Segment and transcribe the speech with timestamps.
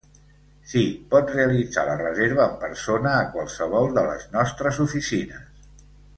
[0.69, 5.71] Sí, pot realitzar la reserva en persona a qualsevol de les nostres oficines.